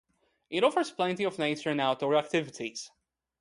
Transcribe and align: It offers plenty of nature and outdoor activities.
It 0.49 0.63
offers 0.63 0.89
plenty 0.89 1.25
of 1.25 1.37
nature 1.37 1.69
and 1.69 1.79
outdoor 1.79 2.15
activities. 2.15 2.89